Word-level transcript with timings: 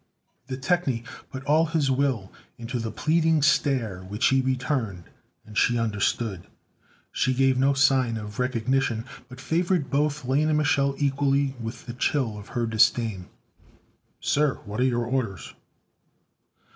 The 0.47 0.57
technie 0.57 1.03
put 1.31 1.43
all 1.43 1.67
his 1.67 1.91
will 1.91 2.31
into 2.57 2.79
the 2.79 2.89
pleading 2.89 3.43
stare 3.43 4.01
which 4.01 4.29
he 4.29 4.41
returned, 4.41 5.03
and 5.45 5.55
she 5.55 5.77
understood. 5.77 6.47
She 7.11 7.35
gave 7.35 7.59
no 7.59 7.73
sign 7.75 8.17
of 8.17 8.39
recognition, 8.39 9.05
but 9.29 9.39
favored 9.39 9.91
both 9.91 10.25
Lane 10.25 10.49
and 10.49 10.57
Mich'l 10.59 10.95
equally 10.97 11.53
with 11.59 11.85
the 11.85 11.93
chill 11.93 12.39
of 12.39 12.47
her 12.57 12.65
disdain. 12.65 13.27
"Sir, 14.19 14.55
what 14.65 14.79
are 14.79 14.85
your 14.85 15.05
orders?" 15.05 15.53